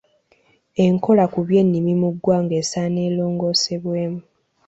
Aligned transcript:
Enkola 0.85 1.23
ku 1.33 1.39
by’ennimi 1.47 1.93
mu 2.01 2.09
ggwanga 2.13 2.53
esaana 2.61 2.99
erongoosebwemu. 3.07 4.21